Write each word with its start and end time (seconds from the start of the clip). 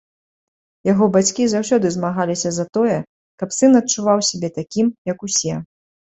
Яго 0.91 1.05
бацькі 1.15 1.43
заўсёды 1.51 1.91
змагаліся 1.95 2.49
за 2.55 2.65
тое, 2.77 2.95
каб 3.41 3.49
сын 3.57 3.71
адчуваў 3.81 4.23
сябе 4.31 4.49
такім, 4.57 4.87
як 5.11 5.17
усе. 5.29 5.55